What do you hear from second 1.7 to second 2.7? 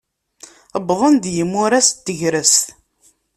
n tegrest.